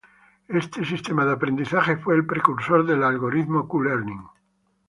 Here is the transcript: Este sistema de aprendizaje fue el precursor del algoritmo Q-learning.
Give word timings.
Este 0.61 0.83
sistema 0.83 1.25
de 1.25 1.31
aprendizaje 1.33 1.95
fue 1.97 2.15
el 2.15 2.25
precursor 2.25 2.83
del 2.87 3.03
algoritmo 3.03 3.67
Q-learning. 3.67 4.23